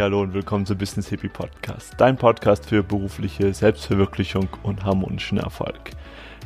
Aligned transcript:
Hallo 0.00 0.22
und 0.22 0.32
willkommen 0.32 0.64
zum 0.64 0.78
Business 0.78 1.08
Hippie 1.08 1.28
Podcast, 1.28 1.92
dein 1.98 2.16
Podcast 2.16 2.64
für 2.64 2.82
berufliche 2.82 3.52
Selbstverwirklichung 3.52 4.48
und 4.62 4.82
harmonischen 4.82 5.36
Erfolg. 5.36 5.90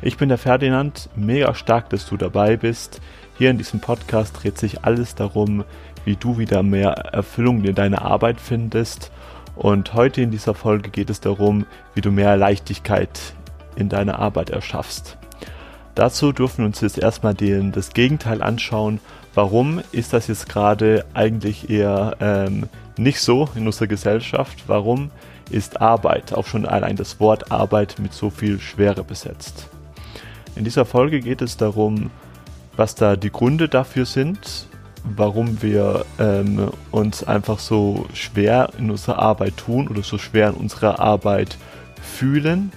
Ich 0.01 0.17
bin 0.17 0.27
der 0.27 0.37
Ferdinand, 0.37 1.09
mega 1.15 1.55
stark, 1.55 1.89
dass 1.89 2.05
du 2.05 2.17
dabei 2.17 2.57
bist. 2.57 2.99
Hier 3.37 3.49
in 3.51 3.57
diesem 3.57 3.79
Podcast 3.79 4.43
dreht 4.43 4.57
sich 4.57 4.83
alles 4.83 5.15
darum, 5.15 5.63
wie 6.03 6.17
du 6.17 6.37
wieder 6.37 6.63
mehr 6.63 6.89
Erfüllung 7.13 7.63
in 7.63 7.75
deiner 7.75 8.01
Arbeit 8.01 8.41
findest. 8.41 9.09
Und 9.55 9.93
heute 9.93 10.21
in 10.21 10.31
dieser 10.31 10.53
Folge 10.53 10.89
geht 10.89 11.09
es 11.09 11.21
darum, 11.21 11.65
wie 11.93 12.01
du 12.01 12.11
mehr 12.11 12.35
Leichtigkeit 12.35 13.35
in 13.77 13.87
deiner 13.87 14.19
Arbeit 14.19 14.49
erschaffst. 14.49 15.17
Dazu 15.95 16.33
dürfen 16.33 16.57
wir 16.57 16.65
uns 16.65 16.81
jetzt 16.81 16.97
erstmal 16.97 17.35
den, 17.35 17.71
das 17.71 17.91
Gegenteil 17.91 18.43
anschauen. 18.43 18.99
Warum 19.33 19.79
ist 19.93 20.11
das 20.11 20.27
jetzt 20.27 20.49
gerade 20.49 21.05
eigentlich 21.13 21.69
eher 21.69 22.17
ähm, 22.19 22.67
nicht 22.97 23.19
so 23.19 23.49
in 23.55 23.65
unserer 23.65 23.87
Gesellschaft. 23.87 24.63
Warum 24.67 25.11
ist 25.49 25.81
Arbeit, 25.81 26.33
auch 26.33 26.45
schon 26.45 26.65
allein 26.65 26.95
das 26.95 27.19
Wort 27.19 27.51
Arbeit, 27.51 27.97
mit 27.99 28.13
so 28.13 28.29
viel 28.29 28.59
Schwere 28.59 29.03
besetzt? 29.03 29.69
In 30.55 30.63
dieser 30.63 30.85
Folge 30.85 31.19
geht 31.19 31.41
es 31.41 31.57
darum, 31.57 32.11
was 32.77 32.95
da 32.95 33.15
die 33.15 33.31
Gründe 33.31 33.67
dafür 33.67 34.05
sind, 34.05 34.67
warum 35.03 35.61
wir 35.61 36.05
ähm, 36.19 36.71
uns 36.91 37.23
einfach 37.23 37.59
so 37.59 38.05
schwer 38.13 38.69
in 38.77 38.89
unserer 38.89 39.19
Arbeit 39.19 39.57
tun 39.57 39.87
oder 39.87 40.03
so 40.03 40.17
schwer 40.17 40.49
in 40.49 40.55
unserer 40.55 40.99
Arbeit 40.99 41.57
fühlen. 42.01 42.71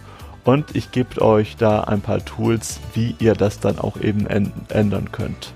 Und 0.44 0.74
ich 0.74 0.91
gebe 0.92 1.20
euch 1.22 1.56
da 1.56 1.82
ein 1.82 2.00
paar 2.00 2.24
Tools, 2.24 2.80
wie 2.94 3.14
ihr 3.19 3.34
das 3.34 3.60
dann 3.60 3.78
auch 3.78 4.00
eben 4.00 4.27
ändern 4.27 5.12
könnt. 5.12 5.52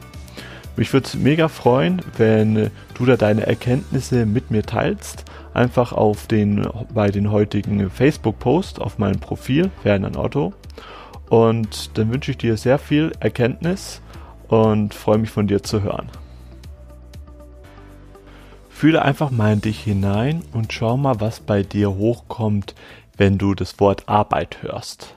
Mich 0.76 0.92
würde 0.92 1.06
es 1.06 1.14
mega 1.14 1.48
freuen, 1.48 2.00
wenn 2.16 2.70
du 2.94 3.04
da 3.04 3.16
deine 3.16 3.46
Erkenntnisse 3.46 4.24
mit 4.24 4.50
mir 4.50 4.62
teilst. 4.62 5.24
Einfach 5.52 5.92
auf 5.92 6.26
den, 6.26 6.66
bei 6.94 7.10
den 7.10 7.30
heutigen 7.30 7.90
Facebook-Post 7.90 8.80
auf 8.80 8.98
meinem 8.98 9.20
Profil, 9.20 9.70
Ferdinand 9.82 10.16
Otto. 10.16 10.54
Und 11.28 11.96
dann 11.98 12.10
wünsche 12.10 12.30
ich 12.30 12.38
dir 12.38 12.56
sehr 12.56 12.78
viel 12.78 13.12
Erkenntnis 13.20 14.00
und 14.48 14.94
freue 14.94 15.18
mich 15.18 15.30
von 15.30 15.46
dir 15.46 15.62
zu 15.62 15.82
hören. 15.82 16.08
Fühle 18.70 19.02
einfach 19.02 19.30
mal 19.30 19.52
in 19.52 19.60
dich 19.60 19.80
hinein 19.80 20.42
und 20.52 20.72
schau 20.72 20.96
mal, 20.96 21.20
was 21.20 21.40
bei 21.40 21.62
dir 21.62 21.94
hochkommt, 21.94 22.74
wenn 23.16 23.38
du 23.38 23.54
das 23.54 23.78
Wort 23.78 24.08
Arbeit 24.08 24.62
hörst. 24.62 25.16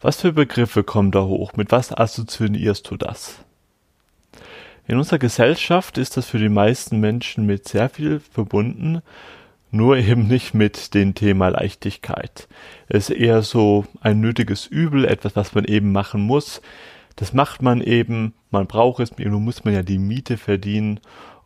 Was 0.00 0.20
für 0.20 0.32
Begriffe 0.32 0.84
kommen 0.84 1.10
da 1.10 1.24
hoch? 1.24 1.54
Mit 1.56 1.72
was 1.72 1.92
assoziierst 1.92 2.90
du 2.90 2.96
das? 2.96 3.40
In 4.86 4.98
unserer 4.98 5.18
Gesellschaft 5.18 5.98
ist 5.98 6.16
das 6.16 6.26
für 6.26 6.38
die 6.38 6.48
meisten 6.48 6.98
Menschen 7.00 7.46
mit 7.46 7.68
sehr 7.68 7.88
viel 7.88 8.20
verbunden, 8.20 9.02
nur 9.70 9.96
eben 9.96 10.26
nicht 10.26 10.54
mit 10.54 10.94
dem 10.94 11.14
Thema 11.14 11.48
Leichtigkeit. 11.48 12.48
Es 12.88 13.08
ist 13.08 13.16
eher 13.16 13.42
so 13.42 13.84
ein 14.00 14.20
nötiges 14.20 14.66
Übel, 14.66 15.04
etwas, 15.04 15.36
was 15.36 15.54
man 15.54 15.64
eben 15.64 15.92
machen 15.92 16.22
muss. 16.22 16.60
Das 17.16 17.32
macht 17.32 17.62
man 17.62 17.80
eben, 17.80 18.34
man 18.50 18.66
braucht 18.66 19.00
es, 19.00 19.16
nun 19.16 19.44
muss 19.44 19.64
man 19.64 19.74
ja 19.74 19.82
die 19.82 19.98
Miete 19.98 20.38
verdienen 20.38 21.00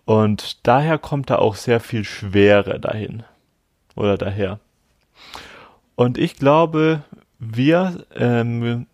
und 0.05 0.67
daher 0.67 0.98
kommt 0.98 1.31
da 1.31 1.37
auch 1.37 1.55
sehr 1.55 1.81
viel 1.81 2.05
Schwere 2.05 2.79
dahin 2.79 3.25
oder 3.95 4.17
daher. 4.17 4.61
Und 5.97 6.19
ich 6.19 6.37
glaube, 6.37 7.03
wir 7.39 8.05
ähm, 8.15 8.87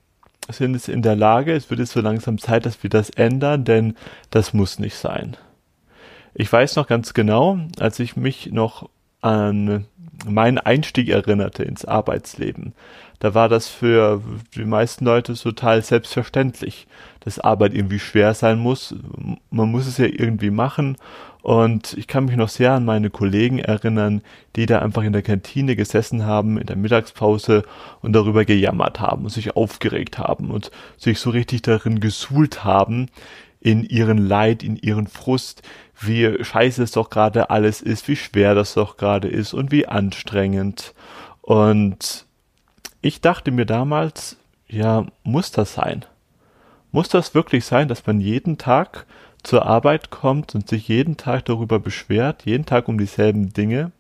sind 0.53 0.75
es 0.75 0.89
in 0.89 1.03
der 1.03 1.17
Lage, 1.17 1.53
es 1.53 1.71
wird 1.71 1.81
jetzt 1.81 1.93
so 1.93 2.01
langsam 2.01 2.39
Zeit, 2.39 2.67
dass 2.67 2.83
wir 2.83 2.91
das 2.91 3.11
ändern, 3.11 3.65
denn 3.65 3.95
das 4.31 4.53
muss 4.53 4.79
nicht 4.79 4.97
sein. 4.97 5.37
Ich 6.35 6.53
weiß 6.53 6.77
noch 6.77 6.87
ganz 6.87 7.15
genau, 7.15 7.59
als 7.79 7.99
ich 7.99 8.17
mich 8.17 8.53
noch 8.53 8.89
an 9.21 9.87
meinen 10.27 10.59
Einstieg 10.59 11.09
erinnerte 11.09 11.63
ins 11.63 11.85
Arbeitsleben. 11.85 12.75
Da 13.21 13.35
war 13.35 13.51
das 13.51 13.69
für 13.69 14.23
die 14.55 14.65
meisten 14.65 15.05
Leute 15.05 15.35
total 15.35 15.83
selbstverständlich, 15.83 16.87
dass 17.21 17.39
Arbeit 17.39 17.75
irgendwie 17.75 17.99
schwer 17.99 18.33
sein 18.33 18.59
muss. 18.59 18.95
Man 19.51 19.71
muss 19.71 19.87
es 19.87 19.99
ja 19.99 20.07
irgendwie 20.07 20.51
machen 20.51 20.97
und 21.43 21.93
ich 21.99 22.07
kann 22.07 22.25
mich 22.25 22.37
noch 22.37 22.49
sehr 22.49 22.73
an 22.73 22.87
meine 22.87 23.11
Kollegen 23.11 23.59
erinnern, 23.59 24.23
die 24.57 24.65
da 24.65 24.81
einfach 24.81 25.03
in 25.03 25.13
der 25.13 25.23
Kantine 25.23 25.77
gesessen 25.77 26.25
haben, 26.25 26.59
in 26.59 26.67
der 26.67 26.77
Mittagspause 26.77 27.63
und 28.01 28.15
darüber 28.15 28.47
gejammert 28.47 29.01
haben 29.01 29.25
und 29.25 29.31
sich 29.31 29.55
aufgeregt 29.55 30.19
haben 30.19 30.51
und 30.51 30.71
sich 30.97 31.21
so 31.21 31.29
richtig 31.29 31.61
darin 31.61 32.01
gesuhlt 32.01 32.65
haben, 32.65 33.09
in 33.61 33.85
ihren 33.85 34.17
Leid, 34.17 34.63
in 34.63 34.77
ihren 34.77 35.07
Frust, 35.07 35.61
wie 36.01 36.43
scheiße 36.43 36.83
es 36.83 36.93
doch 36.93 37.11
gerade 37.11 37.51
alles 37.51 37.83
ist, 37.83 38.09
wie 38.09 38.17
schwer 38.17 38.55
das 38.55 38.73
doch 38.73 38.97
gerade 38.97 39.29
ist 39.29 39.53
und 39.53 39.71
wie 39.71 39.87
anstrengend. 39.87 40.95
Und 41.43 42.25
ich 43.01 43.21
dachte 43.21 43.51
mir 43.51 43.67
damals, 43.67 44.37
ja, 44.69 45.07
muss 45.25 45.51
das 45.51 45.75
sein? 45.75 46.05
Muss 46.93 47.09
das 47.09 47.35
wirklich 47.35 47.65
sein, 47.65 47.89
dass 47.89 48.07
man 48.07 48.21
jeden 48.21 48.59
Tag 48.59 49.07
zur 49.43 49.67
Arbeit 49.67 50.11
kommt 50.11 50.55
und 50.55 50.69
sich 50.69 50.89
jeden 50.89 51.17
Tag 51.17 51.45
darüber 51.47 51.79
beschwert, 51.79 52.45
jeden 52.45 52.67
Tag 52.67 52.89
um 52.89 52.99
dieselben 52.99 53.53
Dinge. 53.53 53.93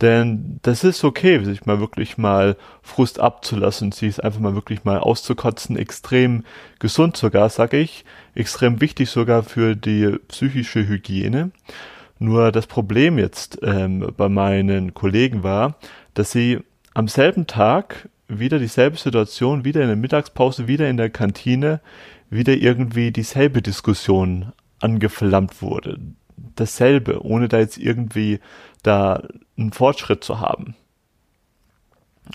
Denn 0.00 0.58
das 0.62 0.84
ist 0.84 1.04
okay, 1.04 1.42
sich 1.42 1.64
mal 1.64 1.80
wirklich 1.80 2.18
mal 2.18 2.56
Frust 2.82 3.18
abzulassen, 3.18 3.92
sich 3.92 4.22
einfach 4.22 4.40
mal 4.40 4.54
wirklich 4.54 4.84
mal 4.84 4.98
auszukotzen, 4.98 5.76
extrem 5.76 6.44
gesund 6.78 7.16
sogar, 7.16 7.48
sage 7.48 7.78
ich, 7.78 8.04
extrem 8.34 8.80
wichtig 8.80 9.08
sogar 9.08 9.42
für 9.42 9.74
die 9.74 10.18
psychische 10.28 10.86
Hygiene. 10.86 11.50
Nur 12.18 12.52
das 12.52 12.66
Problem 12.66 13.18
jetzt 13.18 13.58
ähm, 13.62 14.12
bei 14.16 14.28
meinen 14.28 14.92
Kollegen 14.92 15.42
war, 15.42 15.76
dass 16.12 16.30
sie 16.30 16.60
am 16.96 17.08
selben 17.08 17.46
Tag 17.46 18.08
wieder 18.26 18.58
dieselbe 18.58 18.96
Situation, 18.96 19.66
wieder 19.66 19.82
in 19.82 19.88
der 19.88 19.96
Mittagspause, 19.96 20.66
wieder 20.66 20.88
in 20.88 20.96
der 20.96 21.10
Kantine, 21.10 21.82
wieder 22.30 22.54
irgendwie 22.54 23.10
dieselbe 23.10 23.60
Diskussion 23.60 24.52
angeflammt 24.80 25.60
wurde. 25.60 25.98
Dasselbe, 26.54 27.22
ohne 27.22 27.48
da 27.48 27.58
jetzt 27.58 27.76
irgendwie 27.76 28.40
da 28.82 29.22
einen 29.58 29.74
Fortschritt 29.74 30.24
zu 30.24 30.40
haben. 30.40 30.74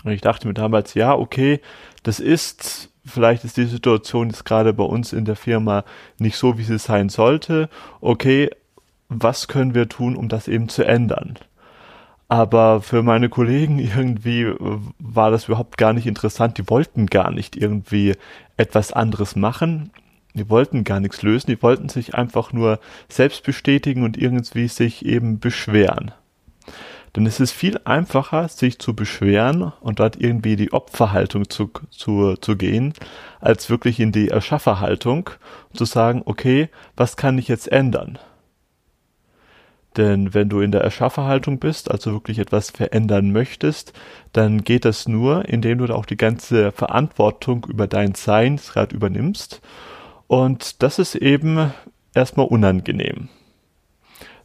Und 0.04 0.12
ich 0.12 0.20
dachte 0.20 0.46
mir 0.46 0.54
damals, 0.54 0.94
ja, 0.94 1.12
okay, 1.12 1.60
das 2.04 2.20
ist, 2.20 2.88
vielleicht 3.04 3.42
ist 3.42 3.56
die 3.56 3.64
Situation 3.64 4.30
jetzt 4.30 4.44
gerade 4.44 4.72
bei 4.72 4.84
uns 4.84 5.12
in 5.12 5.24
der 5.24 5.36
Firma 5.36 5.84
nicht 6.18 6.36
so, 6.36 6.56
wie 6.56 6.64
sie 6.64 6.78
sein 6.78 7.08
sollte. 7.08 7.68
Okay, 8.00 8.48
was 9.08 9.48
können 9.48 9.74
wir 9.74 9.88
tun, 9.88 10.14
um 10.14 10.28
das 10.28 10.46
eben 10.46 10.68
zu 10.68 10.84
ändern? 10.84 11.36
Aber 12.32 12.80
für 12.80 13.02
meine 13.02 13.28
Kollegen 13.28 13.78
irgendwie 13.78 14.50
war 14.98 15.30
das 15.30 15.48
überhaupt 15.48 15.76
gar 15.76 15.92
nicht 15.92 16.06
interessant. 16.06 16.56
Die 16.56 16.66
wollten 16.70 17.04
gar 17.04 17.30
nicht 17.30 17.56
irgendwie 17.56 18.14
etwas 18.56 18.90
anderes 18.94 19.36
machen. 19.36 19.90
Die 20.32 20.48
wollten 20.48 20.82
gar 20.82 20.98
nichts 20.98 21.20
lösen. 21.20 21.50
Die 21.50 21.62
wollten 21.62 21.90
sich 21.90 22.14
einfach 22.14 22.54
nur 22.54 22.80
selbst 23.10 23.44
bestätigen 23.44 24.02
und 24.02 24.16
irgendwie 24.16 24.68
sich 24.68 25.04
eben 25.04 25.40
beschweren. 25.40 26.12
Denn 27.14 27.26
es 27.26 27.38
ist 27.38 27.52
viel 27.52 27.78
einfacher, 27.84 28.48
sich 28.48 28.78
zu 28.78 28.96
beschweren 28.96 29.70
und 29.82 30.00
dort 30.00 30.16
irgendwie 30.18 30.56
die 30.56 30.72
Opferhaltung 30.72 31.50
zu, 31.50 31.70
zu, 31.90 32.36
zu 32.36 32.56
gehen, 32.56 32.94
als 33.42 33.68
wirklich 33.68 34.00
in 34.00 34.10
die 34.10 34.28
Erschafferhaltung 34.28 35.28
zu 35.74 35.84
sagen, 35.84 36.22
okay, 36.24 36.70
was 36.96 37.18
kann 37.18 37.36
ich 37.36 37.48
jetzt 37.48 37.70
ändern? 37.70 38.18
Denn 39.96 40.32
wenn 40.32 40.48
du 40.48 40.60
in 40.60 40.72
der 40.72 40.80
Erschafferhaltung 40.80 41.58
bist, 41.58 41.90
also 41.90 42.12
wirklich 42.12 42.38
etwas 42.38 42.70
verändern 42.70 43.30
möchtest, 43.30 43.92
dann 44.32 44.64
geht 44.64 44.84
das 44.84 45.06
nur, 45.06 45.48
indem 45.48 45.78
du 45.78 45.94
auch 45.94 46.06
die 46.06 46.16
ganze 46.16 46.72
Verantwortung 46.72 47.66
über 47.68 47.86
dein 47.86 48.14
Sein 48.14 48.56
gerade 48.56 48.94
übernimmst. 48.94 49.60
Und 50.28 50.82
das 50.82 50.98
ist 50.98 51.14
eben 51.14 51.72
erstmal 52.14 52.46
unangenehm. 52.46 53.28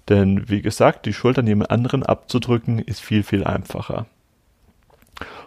Denn 0.09 0.49
wie 0.49 0.61
gesagt, 0.61 1.05
die 1.05 1.13
Schulter 1.13 1.41
neben 1.41 1.65
anderen 1.65 2.03
abzudrücken 2.03 2.79
ist 2.79 3.01
viel, 3.01 3.23
viel 3.23 3.43
einfacher. 3.43 4.05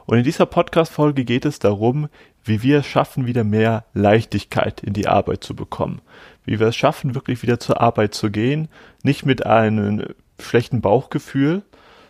Und 0.07 0.19
in 0.19 0.25
dieser 0.25 0.47
Podcast-Folge 0.47 1.25
geht 1.25 1.45
es 1.45 1.59
darum, 1.59 2.09
wie 2.45 2.63
wir 2.63 2.79
es 2.79 2.87
schaffen, 2.87 3.27
wieder 3.27 3.45
mehr 3.45 3.85
Leichtigkeit 3.95 4.83
in 4.83 4.93
die 4.93 5.07
Arbeit 5.07 5.45
zu 5.45 5.55
bekommen. 5.55 6.01
Wie 6.51 6.59
wir 6.59 6.67
es 6.67 6.77
schaffen, 6.77 7.15
wirklich 7.15 7.45
wieder 7.45 7.61
zur 7.61 7.81
Arbeit 7.81 8.13
zu 8.13 8.29
gehen, 8.29 8.69
nicht 9.05 9.25
mit 9.25 9.47
einem 9.47 10.05
schlechten 10.41 10.81
Bauchgefühl, 10.81 11.63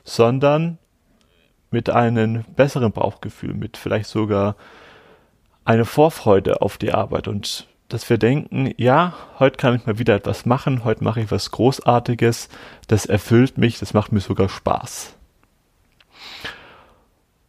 sondern 0.03 0.79
mit 1.71 1.91
einem 1.91 2.45
besseren 2.57 2.91
Bauchgefühl, 2.91 3.53
mit 3.53 3.77
vielleicht 3.77 4.09
sogar 4.09 4.57
eine 5.67 5.85
Vorfreude 5.85 6.63
auf 6.63 6.79
die 6.79 6.95
Arbeit 6.95 7.29
und 7.29 7.69
dass 7.89 8.09
wir 8.09 8.17
denken, 8.17 8.73
ja, 8.79 9.13
heute 9.39 9.59
kann 9.59 9.75
ich 9.75 9.85
mal 9.85 9.99
wieder 9.99 10.15
etwas 10.15 10.47
machen, 10.47 10.85
heute 10.85 11.05
mache 11.05 11.21
ich 11.21 11.31
was 11.31 11.51
Großartiges, 11.51 12.49
das 12.89 13.05
erfüllt 13.05 13.59
mich, 13.59 13.79
das 13.79 13.93
macht 13.93 14.11
mir 14.11 14.21
sogar 14.21 14.49
Spaß. 14.49 15.17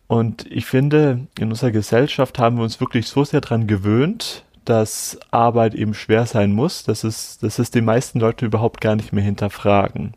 Und 0.08 0.46
ich 0.52 0.66
finde, 0.66 1.28
in 1.40 1.52
unserer 1.52 1.72
Gesellschaft 1.72 2.38
haben 2.38 2.58
wir 2.58 2.64
uns 2.64 2.82
wirklich 2.82 3.08
so 3.08 3.24
sehr 3.24 3.40
daran 3.40 3.66
gewöhnt, 3.66 4.44
dass 4.66 5.20
Arbeit 5.32 5.74
eben 5.74 5.94
schwer 5.94 6.26
sein 6.26 6.52
muss, 6.54 6.84
dass 6.84 7.04
es, 7.04 7.40
dass 7.40 7.60
es 7.60 7.72
die 7.72 7.82
meisten 7.82 8.20
Leute 8.20 8.46
überhaupt 8.46 8.82
gar 8.82 8.96
nicht 8.96 9.14
mehr 9.14 9.24
hinterfragen. 9.24 10.14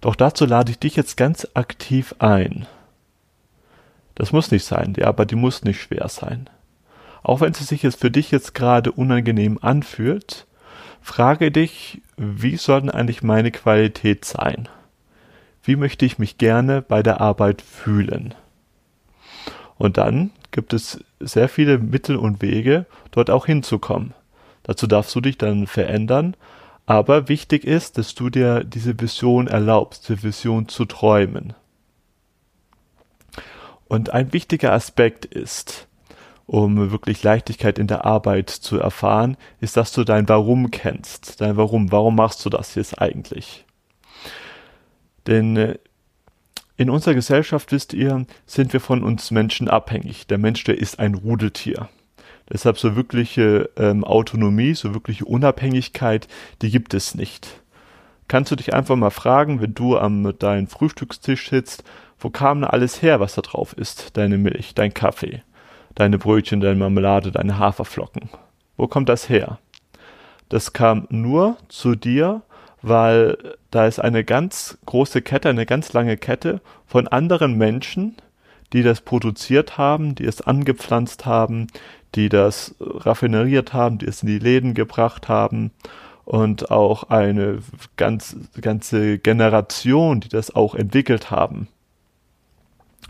Doch 0.00 0.16
dazu 0.16 0.46
lade 0.46 0.70
ich 0.70 0.78
dich 0.78 0.96
jetzt 0.96 1.16
ganz 1.16 1.46
aktiv 1.54 2.14
ein. 2.18 2.66
Das 4.14 4.32
muss 4.32 4.50
nicht 4.50 4.64
sein, 4.64 4.92
die 4.92 5.04
Arbeit, 5.04 5.30
die 5.30 5.36
muss 5.36 5.62
nicht 5.62 5.80
schwer 5.80 6.08
sein. 6.08 6.50
Auch 7.22 7.40
wenn 7.40 7.54
sie 7.54 7.64
sich 7.64 7.82
jetzt 7.82 8.00
für 8.00 8.10
dich 8.10 8.30
jetzt 8.30 8.54
gerade 8.54 8.92
unangenehm 8.92 9.58
anfühlt, 9.60 10.46
frage 11.00 11.50
dich, 11.50 12.02
wie 12.16 12.56
soll 12.56 12.80
denn 12.80 12.90
eigentlich 12.90 13.22
meine 13.22 13.50
Qualität 13.50 14.24
sein? 14.24 14.68
Wie 15.62 15.76
möchte 15.76 16.06
ich 16.06 16.18
mich 16.18 16.38
gerne 16.38 16.82
bei 16.82 17.02
der 17.02 17.20
Arbeit 17.20 17.62
fühlen? 17.62 18.34
Und 19.76 19.98
dann 19.98 20.30
gibt 20.50 20.72
es 20.72 21.02
sehr 21.20 21.48
viele 21.48 21.78
Mittel 21.78 22.16
und 22.16 22.42
Wege, 22.42 22.86
dort 23.10 23.30
auch 23.30 23.46
hinzukommen. 23.46 24.14
Dazu 24.62 24.86
darfst 24.86 25.14
du 25.14 25.20
dich 25.20 25.38
dann 25.38 25.66
verändern, 25.66 26.36
aber 26.86 27.28
wichtig 27.28 27.64
ist, 27.64 27.98
dass 27.98 28.14
du 28.14 28.30
dir 28.30 28.64
diese 28.64 29.00
Vision 29.00 29.46
erlaubst, 29.46 30.08
diese 30.08 30.22
Vision 30.22 30.68
zu 30.68 30.84
träumen. 30.84 31.54
Und 33.86 34.10
ein 34.10 34.32
wichtiger 34.32 34.72
Aspekt 34.72 35.24
ist, 35.24 35.88
um 36.46 36.90
wirklich 36.90 37.22
Leichtigkeit 37.22 37.78
in 37.78 37.86
der 37.86 38.04
Arbeit 38.04 38.50
zu 38.50 38.78
erfahren, 38.78 39.36
ist, 39.60 39.76
dass 39.76 39.92
du 39.92 40.02
dein 40.02 40.28
Warum 40.28 40.70
kennst. 40.72 41.40
Dein 41.40 41.56
Warum. 41.56 41.92
Warum 41.92 42.16
machst 42.16 42.44
du 42.44 42.50
das 42.50 42.74
jetzt 42.74 43.00
eigentlich? 43.00 43.64
Denn 45.28 45.56
äh, 45.56 45.78
in 46.80 46.88
unserer 46.88 47.12
Gesellschaft, 47.12 47.72
wisst 47.72 47.92
ihr, 47.92 48.24
sind 48.46 48.72
wir 48.72 48.80
von 48.80 49.04
uns 49.04 49.30
Menschen 49.30 49.68
abhängig. 49.68 50.26
Der 50.28 50.38
Mensch, 50.38 50.64
der 50.64 50.78
ist 50.78 50.98
ein 50.98 51.14
Rudeltier. 51.14 51.90
Deshalb 52.50 52.78
so 52.78 52.96
wirkliche 52.96 53.68
ähm, 53.76 54.02
Autonomie, 54.02 54.72
so 54.72 54.94
wirkliche 54.94 55.26
Unabhängigkeit, 55.26 56.26
die 56.62 56.70
gibt 56.70 56.94
es 56.94 57.14
nicht. 57.14 57.60
Kannst 58.28 58.50
du 58.50 58.56
dich 58.56 58.72
einfach 58.72 58.96
mal 58.96 59.10
fragen, 59.10 59.60
wenn 59.60 59.74
du 59.74 59.98
am 59.98 60.38
deinem 60.38 60.68
Frühstückstisch 60.68 61.50
sitzt, 61.50 61.84
wo 62.18 62.30
kam 62.30 62.62
denn 62.62 62.70
alles 62.70 63.02
her, 63.02 63.20
was 63.20 63.34
da 63.34 63.42
drauf 63.42 63.74
ist? 63.74 64.16
Deine 64.16 64.38
Milch, 64.38 64.72
dein 64.74 64.94
Kaffee, 64.94 65.42
deine 65.94 66.16
Brötchen, 66.16 66.60
deine 66.60 66.76
Marmelade, 66.76 67.30
deine 67.30 67.58
Haferflocken. 67.58 68.30
Wo 68.78 68.88
kommt 68.88 69.10
das 69.10 69.28
her? 69.28 69.58
Das 70.48 70.72
kam 70.72 71.06
nur 71.10 71.58
zu 71.68 71.94
dir, 71.94 72.40
weil 72.82 73.56
da 73.70 73.86
ist 73.86 73.98
eine 73.98 74.24
ganz 74.24 74.78
große 74.86 75.22
Kette, 75.22 75.48
eine 75.48 75.66
ganz 75.66 75.92
lange 75.92 76.16
Kette 76.16 76.60
von 76.86 77.08
anderen 77.08 77.56
Menschen, 77.56 78.16
die 78.72 78.82
das 78.82 79.00
produziert 79.00 79.78
haben, 79.78 80.14
die 80.14 80.24
es 80.24 80.40
angepflanzt 80.40 81.26
haben, 81.26 81.66
die 82.14 82.28
das 82.28 82.74
raffineriert 82.80 83.72
haben, 83.72 83.98
die 83.98 84.06
es 84.06 84.22
in 84.22 84.28
die 84.28 84.38
Läden 84.38 84.74
gebracht 84.74 85.28
haben 85.28 85.72
und 86.24 86.70
auch 86.70 87.04
eine 87.04 87.58
ganz, 87.96 88.36
ganze 88.60 89.18
Generation, 89.18 90.20
die 90.20 90.28
das 90.28 90.54
auch 90.54 90.74
entwickelt 90.74 91.30
haben. 91.30 91.68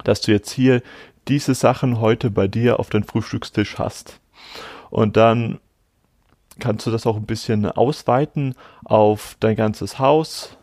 Dass 0.04 0.22
du 0.22 0.32
jetzt 0.32 0.50
hier 0.50 0.82
diese 1.28 1.54
Sachen 1.54 2.00
heute 2.00 2.30
bei 2.30 2.48
dir 2.48 2.80
auf 2.80 2.88
deinem 2.88 3.04
Frühstückstisch 3.04 3.78
hast. 3.78 4.20
Und 4.88 5.16
dann 5.16 5.58
kannst 6.58 6.86
du 6.86 6.90
das 6.90 7.06
auch 7.06 7.16
ein 7.16 7.26
bisschen 7.26 7.66
ausweiten 7.66 8.54
auf 8.84 9.36
dein 9.40 9.56
ganzes 9.56 9.98
Haus 9.98 10.56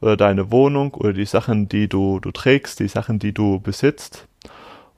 oder 0.00 0.16
deine 0.16 0.50
Wohnung 0.50 0.94
oder 0.94 1.12
die 1.12 1.24
Sachen, 1.24 1.68
die 1.68 1.88
du, 1.88 2.20
du 2.20 2.30
trägst, 2.30 2.80
die 2.80 2.88
Sachen, 2.88 3.18
die 3.18 3.32
du 3.32 3.60
besitzt. 3.60 4.26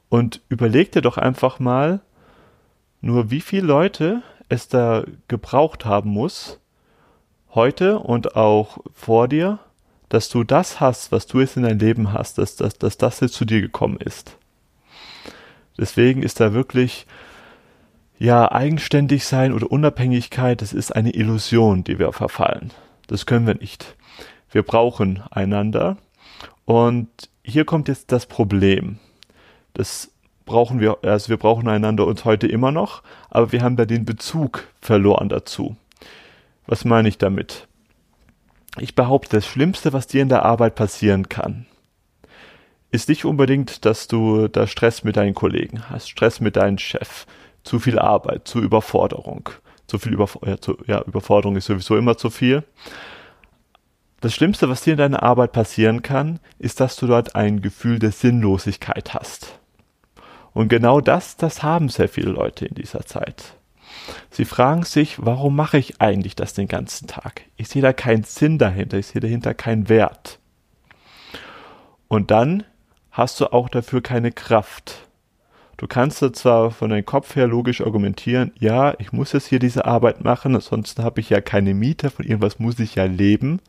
Und 0.09 0.41
überleg 0.49 0.93
dir 0.93 1.03
doch 1.03 1.19
einfach 1.19 1.59
mal, 1.59 2.01
nur 3.01 3.31
wie 3.31 3.41
viele 3.41 3.67
Leute 3.67 4.23
es 4.49 4.69
da 4.69 5.05
gebraucht 5.29 5.85
haben 5.85 6.11
muss, 6.11 6.59
heute 7.55 7.99
und 7.99 8.37
auch 8.37 8.79
vor 8.95 9.29
dir, 9.29 9.59
dass 10.09 10.29
du 10.29 10.45
das 10.45 10.81
hast, 10.81 11.13
was 11.13 11.27
du 11.27 11.41
jetzt 11.41 11.57
in 11.57 11.63
dein 11.63 11.79
Leben 11.79 12.13
hast, 12.13 12.39
dass, 12.39 12.57
dass, 12.57 12.79
dass 12.79 12.97
das 12.97 13.21
jetzt 13.21 13.35
zu 13.35 13.45
dir 13.45 13.61
gekommen 13.61 13.99
ist. 13.99 14.37
Deswegen 15.79 16.23
ist 16.23 16.41
da 16.41 16.53
wirklich, 16.53 17.07
ja, 18.19 18.51
eigenständig 18.51 19.25
sein 19.25 19.53
oder 19.53 19.71
Unabhängigkeit, 19.71 20.61
das 20.61 20.73
ist 20.73 20.95
eine 20.95 21.15
Illusion, 21.15 21.85
die 21.85 21.99
wir 21.99 22.13
verfallen. 22.13 22.73
Das 23.07 23.27
können 23.27 23.47
wir 23.47 23.55
nicht. 23.55 23.97
Wir 24.51 24.63
brauchen 24.63 25.23
einander. 25.31 25.97
Und 26.65 27.09
hier 27.43 27.65
kommt 27.65 27.89
jetzt 27.89 28.13
das 28.13 28.27
Problem. 28.27 28.99
Das 29.75 30.11
brauchen 30.45 30.81
wir, 30.81 30.99
also 31.03 31.29
wir 31.29 31.37
brauchen 31.37 31.69
einander 31.69 32.07
uns 32.07 32.25
heute 32.25 32.47
immer 32.47 32.73
noch, 32.73 33.03
aber 33.31 33.53
wir 33.53 33.63
haben 33.63 33.77
da 33.77 33.85
den 33.85 34.05
Bezug 34.05 34.67
verloren 34.81 35.29
dazu. 35.29 35.77
Was 36.67 36.85
meine 36.85 37.09
ich 37.09 37.19
damit? 37.19 37.69
Ich 38.79 38.95
behaupte, 38.95 39.37
das 39.37 39.47
Schlimmste, 39.47 39.93
was 39.93 40.07
dir 40.07 40.23
in 40.23 40.29
der 40.29 40.45
Arbeit 40.45 40.75
passieren 40.75 41.29
kann, 41.29 41.67
ist 42.91 43.09
nicht 43.09 43.25
unbedingt, 43.25 43.85
dass 43.85 44.09
du 44.09 44.49
da 44.49 44.67
Stress 44.67 45.05
mit 45.05 45.17
deinen 45.17 45.35
Kollegen 45.35 45.89
hast, 45.91 46.09
Stress 46.09 46.41
mit 46.41 46.57
deinem 46.57 46.79
Chef, 46.79 47.27
zu 47.69 47.79
viel 47.79 47.99
Arbeit, 47.99 48.49
zu 48.49 48.61
Überforderung. 48.61 49.51
Zu 49.87 49.99
viel 49.99 50.15
Überf 50.15 50.39
ja, 50.45 50.59
zu, 50.59 50.79
ja, 50.87 51.03
Überforderung 51.03 51.57
ist 51.57 51.67
sowieso 51.67 51.97
immer 51.97 52.17
zu 52.17 52.31
viel. 52.31 52.65
Das 54.21 54.35
Schlimmste, 54.35 54.69
was 54.69 54.83
dir 54.83 54.93
in 54.93 54.99
deiner 54.99 55.23
Arbeit 55.23 55.53
passieren 55.53 56.03
kann, 56.03 56.41
ist, 56.59 56.81
dass 56.81 56.97
du 56.97 57.07
dort 57.07 57.37
ein 57.37 57.61
Gefühl 57.61 57.99
der 57.99 58.11
Sinnlosigkeit 58.11 59.15
hast. 59.15 59.59
Und 60.55 60.69
genau 60.69 61.01
das, 61.01 61.37
das 61.37 61.63
haben 61.63 61.89
sehr 61.89 62.09
viele 62.09 62.31
Leute 62.31 62.67
in 62.67 62.75
dieser 62.75 63.05
Zeit. 63.07 63.55
Sie 64.31 64.45
fragen 64.45 64.83
sich, 64.83 65.25
warum 65.25 65.55
mache 65.55 65.79
ich 65.79 66.01
eigentlich 66.01 66.35
das 66.35 66.55
den 66.55 66.69
ganzen 66.69 67.07
Tag? 67.07 67.43
Ich 67.57 67.69
sehe 67.69 67.83
da 67.83 67.93
keinen 67.93 68.25
Sinn 68.25 68.59
dahinter, 68.59 68.99
ich 68.99 69.09
sehe 69.09 69.21
dahinter 69.21 69.55
keinen 69.55 69.89
Wert. 69.89 70.39
Und 72.09 72.31
dann 72.31 72.65
hast 73.11 73.41
du 73.41 73.53
auch 73.53 73.69
dafür 73.69 74.03
keine 74.03 74.33
Kraft. 74.33 75.08
Du 75.79 75.87
kannst 75.87 76.19
zwar 76.35 76.73
von 76.73 76.91
deinem 76.91 77.07
Kopf 77.07 77.37
her 77.37 77.47
logisch 77.47 77.81
argumentieren, 77.81 78.51
ja, 78.59 78.95
ich 78.99 79.13
muss 79.13 79.33
jetzt 79.33 79.47
hier 79.47 79.61
diese 79.61 79.85
Arbeit 79.85 80.25
machen, 80.25 80.57
ansonsten 80.57 81.05
habe 81.05 81.21
ich 81.21 81.31
ja 81.31 81.41
keine 81.41 81.73
Miete, 81.73 82.11
von 82.11 82.27
irgendwas 82.27 82.59
muss 82.59 82.81
ich 82.81 82.97
ja 82.97 83.05
leben. 83.05 83.61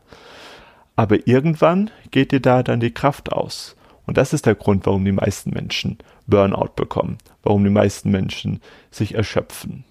Aber 0.95 1.27
irgendwann 1.27 1.91
geht 2.09 2.31
dir 2.31 2.39
da 2.41 2.63
dann 2.63 2.79
die 2.79 2.93
Kraft 2.93 3.31
aus. 3.31 3.75
Und 4.07 4.17
das 4.17 4.33
ist 4.33 4.47
der 4.47 4.55
Grund, 4.55 4.87
warum 4.87 5.05
die 5.05 5.11
meisten 5.11 5.51
Menschen 5.51 5.99
Burnout 6.25 6.71
bekommen, 6.75 7.19
warum 7.43 7.63
die 7.63 7.69
meisten 7.69 8.09
Menschen 8.09 8.59
sich 8.89 9.13
erschöpfen. 9.13 9.83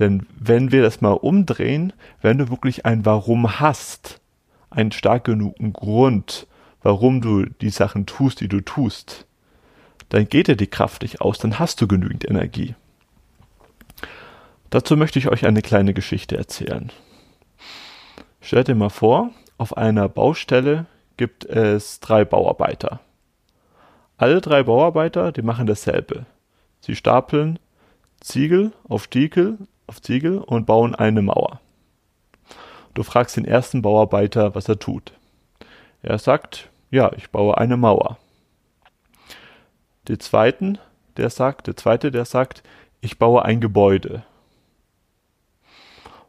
Denn 0.00 0.26
wenn 0.36 0.72
wir 0.72 0.82
das 0.82 1.00
mal 1.00 1.12
umdrehen, 1.12 1.92
wenn 2.22 2.38
du 2.38 2.50
wirklich 2.50 2.84
ein 2.84 3.06
Warum 3.06 3.60
hast, 3.60 4.20
einen 4.68 4.90
stark 4.90 5.24
genugen 5.24 5.72
Grund, 5.72 6.48
warum 6.82 7.20
du 7.20 7.44
die 7.44 7.70
Sachen 7.70 8.04
tust, 8.04 8.40
die 8.40 8.48
du 8.48 8.60
tust, 8.62 9.26
dann 10.08 10.28
geht 10.28 10.48
dir 10.48 10.56
die 10.56 10.66
Kraft 10.66 11.02
nicht 11.02 11.20
aus, 11.20 11.38
dann 11.38 11.58
hast 11.58 11.80
du 11.80 11.88
genügend 11.88 12.28
Energie. 12.28 12.74
Dazu 14.70 14.96
möchte 14.96 15.18
ich 15.18 15.28
euch 15.28 15.46
eine 15.46 15.62
kleine 15.62 15.94
Geschichte 15.94 16.36
erzählen. 16.36 16.90
Stellt 18.40 18.68
dir 18.68 18.74
mal 18.74 18.90
vor, 18.90 19.30
auf 19.58 19.76
einer 19.76 20.08
Baustelle 20.08 20.86
gibt 21.16 21.44
es 21.44 22.00
drei 22.00 22.24
Bauarbeiter. 22.24 23.00
Alle 24.18 24.40
drei 24.40 24.62
Bauarbeiter, 24.62 25.32
die 25.32 25.42
machen 25.42 25.66
dasselbe. 25.66 26.26
Sie 26.80 26.94
stapeln 26.94 27.58
Ziegel 28.20 28.72
auf 28.88 29.04
Stiegel 29.04 29.58
auf 29.86 30.02
Ziegel 30.02 30.38
und 30.38 30.66
bauen 30.66 30.94
eine 30.94 31.22
Mauer. 31.22 31.60
Du 32.94 33.02
fragst 33.02 33.36
den 33.36 33.44
ersten 33.44 33.82
Bauarbeiter, 33.82 34.54
was 34.54 34.68
er 34.68 34.78
tut. 34.78 35.12
Er 36.02 36.18
sagt, 36.18 36.70
ja, 36.90 37.12
ich 37.16 37.30
baue 37.30 37.58
eine 37.58 37.76
Mauer. 37.76 38.18
Der 40.08 40.18
zweiten, 40.18 40.78
der 41.16 41.30
sagt, 41.30 41.66
der 41.66 41.76
zweite, 41.76 42.10
der 42.10 42.24
sagt, 42.24 42.62
ich 43.00 43.18
baue 43.18 43.44
ein 43.44 43.60
Gebäude. 43.60 44.24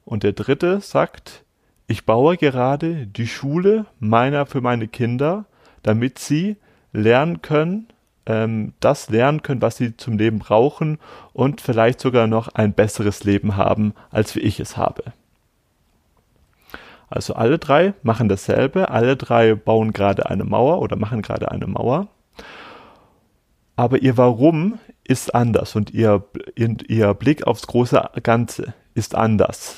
Und 0.05 0.23
der 0.23 0.33
dritte 0.33 0.79
sagt, 0.81 1.43
ich 1.87 2.05
baue 2.05 2.37
gerade 2.37 3.07
die 3.07 3.27
Schule 3.27 3.85
meiner 3.99 4.45
für 4.45 4.61
meine 4.61 4.87
Kinder, 4.87 5.45
damit 5.83 6.19
sie 6.19 6.57
lernen 6.91 7.41
können, 7.41 7.87
ähm, 8.25 8.73
das 8.79 9.09
lernen 9.09 9.41
können, 9.41 9.61
was 9.61 9.77
sie 9.77 9.95
zum 9.95 10.17
Leben 10.17 10.39
brauchen 10.39 10.99
und 11.33 11.61
vielleicht 11.61 11.99
sogar 11.99 12.27
noch 12.27 12.49
ein 12.49 12.73
besseres 12.73 13.23
Leben 13.23 13.55
haben, 13.55 13.93
als 14.09 14.35
wie 14.35 14.41
ich 14.41 14.59
es 14.59 14.75
habe. 14.77 15.13
Also 17.09 17.35
alle 17.35 17.57
drei 17.57 17.93
machen 18.03 18.27
dasselbe, 18.27 18.89
alle 18.89 19.15
drei 19.15 19.55
bauen 19.55 19.93
gerade 19.93 20.29
eine 20.29 20.43
Mauer 20.43 20.81
oder 20.81 20.97
machen 20.97 21.21
gerade 21.21 21.51
eine 21.51 21.67
Mauer. 21.67 22.07
Aber 23.77 24.01
ihr 24.01 24.17
Warum 24.17 24.79
ist 25.03 25.33
anders 25.33 25.75
und 25.75 25.91
ihr, 25.91 26.25
ihr 26.55 27.13
Blick 27.13 27.45
aufs 27.45 27.67
große 27.67 28.09
Ganze 28.23 28.73
ist 28.95 29.13
anders. 29.15 29.77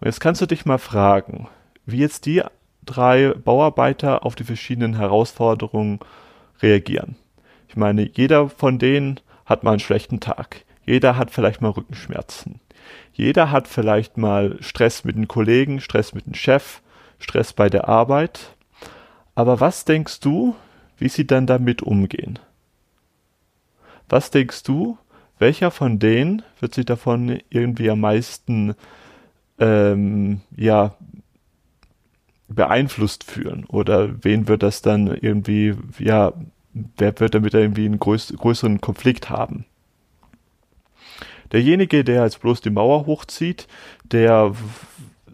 Und 0.00 0.06
jetzt 0.06 0.18
kannst 0.18 0.40
du 0.40 0.46
dich 0.46 0.64
mal 0.64 0.78
fragen, 0.78 1.46
wie 1.84 1.98
jetzt 1.98 2.24
die 2.24 2.42
drei 2.84 3.34
Bauarbeiter 3.34 4.24
auf 4.24 4.34
die 4.34 4.44
verschiedenen 4.44 4.96
Herausforderungen 4.96 6.00
reagieren. 6.62 7.16
Ich 7.68 7.76
meine, 7.76 8.08
jeder 8.14 8.48
von 8.48 8.78
denen 8.78 9.20
hat 9.44 9.62
mal 9.62 9.72
einen 9.72 9.80
schlechten 9.80 10.18
Tag. 10.18 10.64
Jeder 10.86 11.18
hat 11.18 11.30
vielleicht 11.30 11.60
mal 11.60 11.72
Rückenschmerzen. 11.72 12.60
Jeder 13.12 13.50
hat 13.50 13.68
vielleicht 13.68 14.16
mal 14.16 14.56
Stress 14.60 15.04
mit 15.04 15.16
den 15.16 15.28
Kollegen, 15.28 15.80
Stress 15.80 16.14
mit 16.14 16.24
dem 16.24 16.34
Chef, 16.34 16.80
Stress 17.18 17.52
bei 17.52 17.68
der 17.68 17.88
Arbeit. 17.88 18.54
Aber 19.34 19.60
was 19.60 19.84
denkst 19.84 20.20
du, 20.20 20.54
wie 20.96 21.08
sie 21.10 21.26
dann 21.26 21.46
damit 21.46 21.82
umgehen? 21.82 22.38
Was 24.08 24.30
denkst 24.30 24.62
du, 24.62 24.98
welcher 25.38 25.70
von 25.70 25.98
denen 25.98 26.42
wird 26.60 26.74
sich 26.74 26.86
davon 26.86 27.40
irgendwie 27.50 27.90
am 27.90 28.00
meisten 28.00 28.74
ähm, 29.58 30.40
ja 30.56 30.94
beeinflusst 32.48 33.24
fühlen 33.24 33.64
oder 33.64 34.22
wen 34.24 34.46
wird 34.46 34.62
das 34.62 34.80
dann 34.80 35.08
irgendwie 35.08 35.74
ja 35.98 36.32
wer 36.72 37.18
wird 37.18 37.34
damit 37.34 37.54
irgendwie 37.54 37.86
einen 37.86 37.98
größ 37.98 38.34
größeren 38.36 38.80
Konflikt 38.80 39.30
haben? 39.30 39.64
Derjenige, 41.52 42.04
der 42.04 42.24
jetzt 42.24 42.40
bloß 42.40 42.60
die 42.60 42.70
Mauer 42.70 43.06
hochzieht, 43.06 43.68
der 44.04 44.52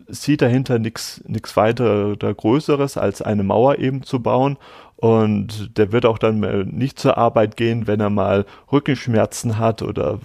sieht 0.09 0.42
dahinter 0.42 0.78
nichts 0.78 1.23
weiter 1.54 2.09
oder 2.09 2.35
Größeres 2.35 2.97
als 2.97 3.23
eine 3.23 3.42
Mauer 3.42 3.78
eben 3.78 4.02
zu 4.02 4.21
bauen 4.21 4.56
und 5.02 5.76
der 5.78 5.90
wird 5.90 6.06
auch 6.06 6.16
dann 6.16 6.38
nicht 6.68 6.97
zur 6.97 7.18
Arbeit 7.18 7.56
gehen, 7.56 7.88
wenn 7.88 7.99
er 7.99 8.09
mal 8.09 8.47
Rückenschmerzen 8.71 9.59
hat 9.59 9.82
oder 9.82 10.21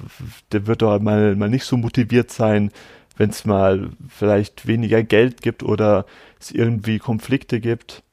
der 0.52 0.68
wird 0.68 0.84
auch 0.84 1.00
mal, 1.00 1.36
mal 1.36 1.50
nicht 1.50 1.66
so 1.66 1.78
motiviert 1.78 2.30
sein, 2.30 2.72
wenn 3.18 3.32
es 3.32 3.44
mal 3.44 3.90
vielleicht 4.08 4.68
weniger 4.68 5.02
Geld 5.02 5.42
gibt 5.42 5.64
oder 5.64 6.06
es 6.40 6.52
irgendwie 6.52 7.00
Konflikte 7.00 7.60
gibt. 7.60 8.04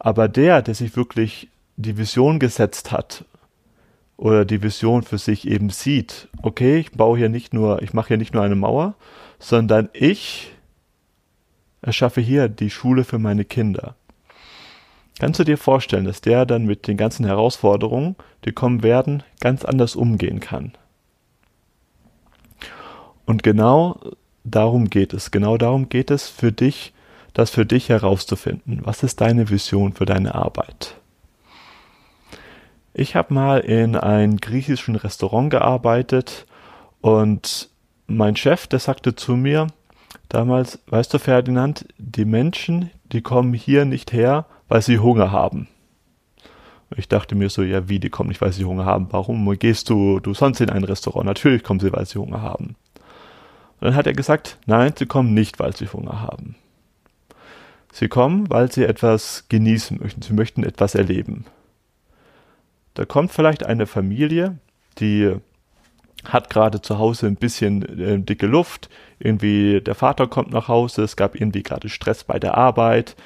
Aber 0.00 0.26
der, 0.26 0.62
der 0.62 0.74
sich 0.74 0.96
wirklich 0.96 1.48
die 1.76 1.96
Vision 1.96 2.40
gesetzt 2.40 2.90
hat 2.90 3.24
oder 4.16 4.44
die 4.44 4.64
Vision 4.64 5.02
für 5.02 5.18
sich 5.18 5.46
eben 5.46 5.70
sieht, 5.70 6.26
okay, 6.42 6.78
ich 6.78 6.90
baue 6.90 7.18
hier 7.18 7.28
nicht 7.28 7.54
nur, 7.54 7.82
ich 7.82 7.94
mache 7.94 8.08
hier 8.08 8.16
nicht 8.16 8.34
nur 8.34 8.42
eine 8.42 8.56
Mauer, 8.56 8.94
sondern 9.38 9.88
ich 9.92 10.52
erschaffe 11.82 12.20
hier 12.20 12.48
die 12.48 12.70
Schule 12.70 13.04
für 13.04 13.18
meine 13.18 13.44
Kinder. 13.44 13.94
Kannst 15.18 15.38
du 15.38 15.44
dir 15.44 15.58
vorstellen, 15.58 16.04
dass 16.04 16.20
der 16.20 16.46
dann 16.46 16.64
mit 16.64 16.86
den 16.86 16.96
ganzen 16.96 17.26
Herausforderungen, 17.26 18.16
die 18.44 18.52
kommen 18.52 18.82
werden, 18.82 19.22
ganz 19.40 19.64
anders 19.64 19.96
umgehen 19.96 20.40
kann? 20.40 20.72
Und 23.26 23.42
genau 23.42 24.00
darum 24.44 24.88
geht 24.88 25.12
es. 25.12 25.30
Genau 25.30 25.56
darum 25.56 25.88
geht 25.88 26.10
es 26.10 26.28
für 26.28 26.52
dich, 26.52 26.92
das 27.34 27.50
für 27.50 27.66
dich 27.66 27.88
herauszufinden. 27.88 28.80
Was 28.82 29.02
ist 29.02 29.20
deine 29.20 29.50
Vision 29.50 29.92
für 29.92 30.06
deine 30.06 30.34
Arbeit? 30.34 30.96
Ich 32.92 33.14
habe 33.14 33.32
mal 33.32 33.60
in 33.60 33.94
einem 33.94 34.38
griechischen 34.38 34.96
Restaurant 34.96 35.50
gearbeitet 35.50 36.46
und 37.00 37.68
mein 38.06 38.36
Chef, 38.36 38.66
der 38.66 38.80
sagte 38.80 39.14
zu 39.14 39.36
mir 39.36 39.68
damals, 40.30 40.78
weißt 40.86 41.12
du 41.12 41.18
Ferdinand, 41.18 41.86
die 41.98 42.24
Menschen, 42.24 42.90
die 43.12 43.20
kommen 43.20 43.52
hier 43.52 43.84
nicht 43.84 44.12
her, 44.12 44.46
weil 44.68 44.80
sie 44.80 44.98
Hunger 44.98 45.30
haben. 45.30 45.68
Ich 46.96 47.08
dachte 47.08 47.34
mir 47.34 47.50
so, 47.50 47.62
ja, 47.62 47.88
wie, 47.88 48.00
die 48.00 48.10
kommen 48.10 48.30
nicht, 48.30 48.40
weil 48.40 48.52
sie 48.52 48.64
Hunger 48.64 48.84
haben. 48.84 49.08
Warum 49.10 49.48
gehst 49.58 49.90
du, 49.90 50.18
du 50.18 50.34
sonst 50.34 50.60
in 50.60 50.70
ein 50.70 50.82
Restaurant? 50.82 51.26
Natürlich 51.26 51.62
kommen 51.62 51.78
sie, 51.78 51.92
weil 51.92 52.06
sie 52.06 52.18
Hunger 52.18 52.42
haben. 52.42 52.76
Und 53.80 53.86
dann 53.86 53.94
hat 53.94 54.06
er 54.06 54.12
gesagt, 54.12 54.58
nein, 54.66 54.92
sie 54.96 55.06
kommen 55.06 55.32
nicht, 55.34 55.58
weil 55.60 55.76
sie 55.76 55.86
Hunger 55.86 56.20
haben. 56.20 56.56
Sie 57.92 58.08
kommen, 58.08 58.50
weil 58.50 58.70
sie 58.70 58.84
etwas 58.84 59.46
genießen 59.48 59.98
möchten. 60.00 60.22
Sie 60.22 60.32
möchten 60.32 60.64
etwas 60.64 60.94
erleben. 60.94 61.44
Da 62.94 63.04
kommt 63.04 63.32
vielleicht 63.32 63.64
eine 63.64 63.86
Familie, 63.86 64.58
die 64.98 65.36
hat 66.24 66.50
gerade 66.50 66.80
zu 66.82 66.98
Hause 66.98 67.26
ein 67.26 67.36
bisschen 67.36 68.00
äh, 68.00 68.18
dicke 68.18 68.46
Luft. 68.46 68.88
Irgendwie 69.18 69.80
der 69.80 69.94
Vater 69.94 70.26
kommt 70.26 70.50
nach 70.50 70.68
Hause, 70.68 71.02
es 71.02 71.16
gab 71.16 71.34
irgendwie 71.34 71.62
gerade 71.62 71.88
Stress 71.88 72.24
bei 72.24 72.38
der 72.38 72.56
Arbeit 72.56 73.16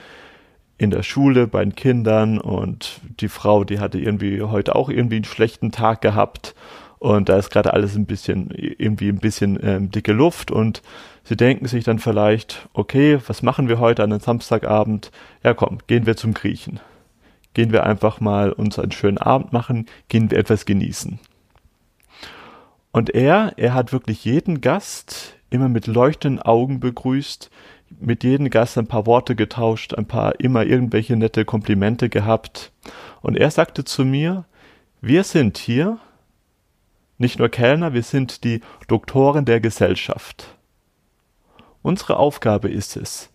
in 0.77 0.91
der 0.91 1.03
Schule 1.03 1.47
bei 1.47 1.63
den 1.65 1.75
Kindern 1.75 2.39
und 2.39 3.01
die 3.21 3.29
Frau, 3.29 3.65
die 3.65 3.79
hatte 3.79 3.99
irgendwie 3.99 4.43
heute 4.43 4.75
auch 4.75 4.89
irgendwie 4.89 5.17
einen 5.17 5.25
schlechten 5.25 5.71
Tag 5.71 6.01
gehabt 6.01 6.55
und 6.99 7.29
da 7.29 7.37
ist 7.37 7.51
gerade 7.51 7.73
alles 7.73 7.95
ein 7.97 8.07
bisschen 8.07 8.51
irgendwie 8.51 9.09
ein 9.09 9.19
bisschen 9.19 9.59
ähm, 9.63 9.91
dicke 9.91 10.13
Luft 10.13 10.51
und 10.51 10.83
sie 11.23 11.37
denken 11.37 11.67
sich 11.67 11.85
dann 11.85 11.99
vielleicht, 11.99 12.69
okay, 12.73 13.19
was 13.27 13.43
machen 13.43 13.69
wir 13.69 13.79
heute 13.79 14.03
an 14.03 14.11
einem 14.11 14.21
Samstagabend? 14.21 15.11
Ja, 15.43 15.55
komm, 15.55 15.79
gehen 15.87 16.07
wir 16.07 16.17
zum 16.17 16.35
Griechen. 16.35 16.81
Gehen 17.53 17.73
wir 17.73 17.85
einfach 17.85 18.21
mal 18.21 18.51
uns 18.51 18.79
einen 18.79 18.91
schönen 18.91 19.19
Abend 19.19 19.53
machen, 19.53 19.87
gehen 20.09 20.31
wir 20.31 20.39
etwas 20.39 20.65
genießen. 20.65 21.21
Und 22.95 23.11
er, 23.11 23.55
er 23.57 23.75
hat 23.75 23.93
wirklich 23.93 24.25
jeden 24.25 24.61
Gast 24.61 25.35
immer 25.51 25.69
mit 25.69 25.89
leuchtenden 25.89 26.41
Augen 26.41 26.79
begrüßt, 26.79 27.51
mit 27.99 28.23
jedem 28.23 28.51
Gast 28.51 28.79
ein 28.79 28.87
paar 28.87 29.05
Worte 29.05 29.35
getauscht, 29.35 29.95
ein 29.95 30.07
paar 30.07 30.39
immer 30.39 30.65
irgendwelche 30.65 31.17
nette 31.17 31.45
Komplimente 31.45 32.09
gehabt. 32.09 32.71
Und 33.21 33.37
er 33.37 33.51
sagte 33.51 33.83
zu 33.83 34.05
mir, 34.05 34.45
wir 35.01 35.25
sind 35.25 35.59
hier 35.59 35.99
nicht 37.19 37.41
nur 37.41 37.49
Kellner, 37.49 37.95
wir 37.95 38.05
sind 38.05 38.45
die 38.45 38.61
Doktoren 38.87 39.45
der 39.45 39.59
Gesellschaft. 39.59 40.55
Unsere 41.83 42.17
Aufgabe 42.17 42.69
ist 42.69 42.97
es, 42.97 43.29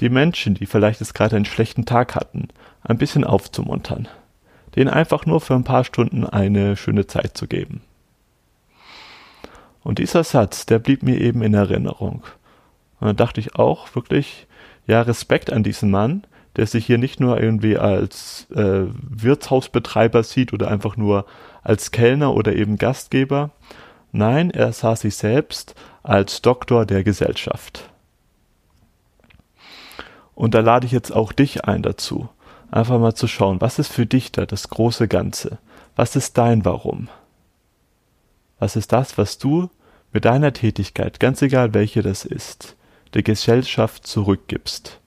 die 0.00 0.10
Menschen, 0.10 0.52
die 0.52 0.66
vielleicht 0.66 1.00
jetzt 1.00 1.14
gerade 1.14 1.36
einen 1.36 1.46
schlechten 1.46 1.86
Tag 1.86 2.14
hatten, 2.14 2.48
ein 2.82 2.98
bisschen 2.98 3.24
aufzumuntern, 3.24 4.08
denen 4.76 4.90
einfach 4.90 5.24
nur 5.24 5.40
für 5.40 5.54
ein 5.54 5.64
paar 5.64 5.84
Stunden 5.84 6.26
eine 6.26 6.76
schöne 6.76 7.06
Zeit 7.06 7.38
zu 7.38 7.46
geben. 7.46 7.80
Und 9.82 9.98
dieser 9.98 10.24
Satz, 10.24 10.66
der 10.66 10.78
blieb 10.78 11.02
mir 11.02 11.20
eben 11.20 11.42
in 11.42 11.54
Erinnerung. 11.54 12.22
Und 13.00 13.06
dann 13.06 13.16
dachte 13.16 13.40
ich 13.40 13.54
auch 13.56 13.94
wirklich, 13.94 14.46
ja, 14.86 15.02
Respekt 15.02 15.52
an 15.52 15.62
diesen 15.62 15.90
Mann, 15.90 16.24
der 16.56 16.66
sich 16.66 16.86
hier 16.86 16.98
nicht 16.98 17.20
nur 17.20 17.40
irgendwie 17.40 17.78
als 17.78 18.46
äh, 18.50 18.86
Wirtshausbetreiber 18.86 20.22
sieht 20.22 20.52
oder 20.52 20.68
einfach 20.68 20.96
nur 20.96 21.24
als 21.62 21.90
Kellner 21.90 22.34
oder 22.34 22.54
eben 22.54 22.76
Gastgeber. 22.76 23.50
Nein, 24.12 24.50
er 24.50 24.72
sah 24.72 24.96
sich 24.96 25.16
selbst 25.16 25.74
als 26.02 26.42
Doktor 26.42 26.86
der 26.86 27.04
Gesellschaft. 27.04 27.88
Und 30.34 30.54
da 30.54 30.60
lade 30.60 30.86
ich 30.86 30.92
jetzt 30.92 31.14
auch 31.14 31.32
dich 31.32 31.64
ein 31.64 31.82
dazu, 31.82 32.28
einfach 32.70 32.98
mal 32.98 33.14
zu 33.14 33.28
schauen, 33.28 33.60
was 33.60 33.78
ist 33.78 33.92
für 33.92 34.06
dich 34.06 34.32
da 34.32 34.46
das 34.46 34.70
große 34.70 35.06
Ganze? 35.06 35.58
Was 35.96 36.16
ist 36.16 36.38
dein 36.38 36.64
Warum? 36.64 37.08
Was 38.60 38.76
ist 38.76 38.92
das, 38.92 39.18
was 39.18 39.38
du 39.38 39.68
mit 40.12 40.24
deiner 40.24 40.52
Tätigkeit, 40.52 41.20
ganz 41.20 41.42
egal 41.42 41.74
welche 41.74 42.02
das 42.02 42.24
ist, 42.24 42.76
der 43.14 43.22
Gesellschaft 43.22 44.06
zurückgibst. 44.06 45.00